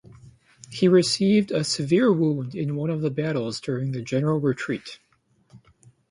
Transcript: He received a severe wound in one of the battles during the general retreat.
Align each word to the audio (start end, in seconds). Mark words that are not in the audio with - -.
He 0.71 0.87
received 0.87 1.51
a 1.51 1.63
severe 1.63 2.11
wound 2.11 2.55
in 2.55 2.75
one 2.75 2.89
of 2.89 3.01
the 3.01 3.11
battles 3.11 3.59
during 3.61 3.91
the 3.91 4.01
general 4.01 4.39
retreat. 4.39 4.97